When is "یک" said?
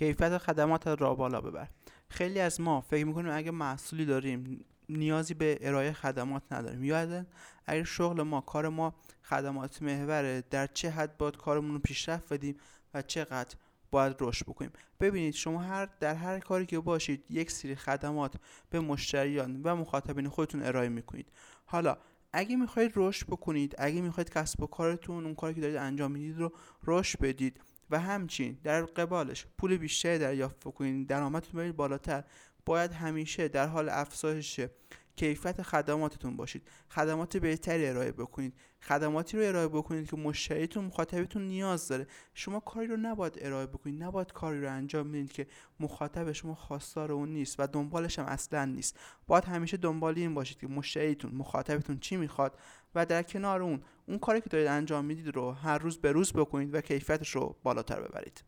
17.30-17.50